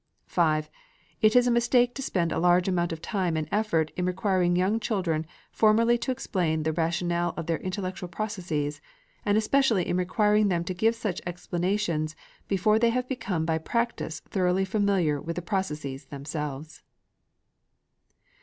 5. 0.25 0.67
It 1.21 1.35
is 1.35 1.45
a 1.45 1.51
mistake 1.51 1.93
to 1.93 2.01
spend 2.01 2.31
a 2.31 2.39
large 2.39 2.67
amount 2.67 2.91
of 2.91 3.03
time 3.03 3.37
and 3.37 3.47
effort 3.51 3.91
in 3.95 4.07
requiring 4.07 4.55
young 4.55 4.79
children 4.79 5.27
formally 5.51 5.95
to 5.99 6.09
explain 6.11 6.63
the 6.63 6.73
rationale 6.73 7.35
of 7.37 7.45
their 7.45 7.59
intellectual 7.59 8.09
processes, 8.09 8.81
and 9.27 9.37
especially 9.37 9.87
in 9.87 9.97
requiring 9.97 10.47
them 10.47 10.63
to 10.63 10.73
give 10.73 10.95
such 10.95 11.21
explanations 11.27 12.15
before 12.47 12.79
they 12.79 12.89
have 12.89 13.07
become 13.07 13.45
by 13.45 13.59
practice 13.59 14.21
thoroughly 14.21 14.65
familiar 14.65 15.21
with 15.21 15.35
the 15.35 15.41
processes 15.43 16.05
themselves. 16.05 16.81